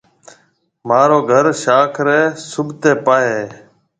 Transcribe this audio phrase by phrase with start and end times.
[0.87, 2.19] مهارو گهر شاخ ريَ
[2.49, 3.47] سوڀتي پاهيََ هيَ۔